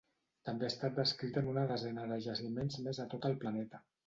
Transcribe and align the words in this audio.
També 0.47 0.65
ha 0.67 0.71
estat 0.71 0.95
descrita 0.99 1.39
en 1.43 1.51
una 1.51 1.67
desena 1.73 2.07
de 2.13 2.19
jaciments 2.29 2.79
més 2.89 3.03
a 3.05 3.07
tot 3.15 3.29
el 3.31 3.39
planeta. 3.47 3.85